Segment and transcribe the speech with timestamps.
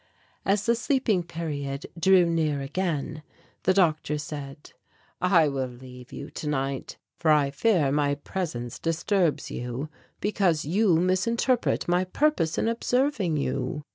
[0.47, 3.21] As the sleeping period drew again near,
[3.61, 4.71] the doctor said,
[5.21, 11.87] "I will leave you tonight, for I fear my presence disturbs you because you misinterpret
[11.87, 13.83] my purpose in observing you."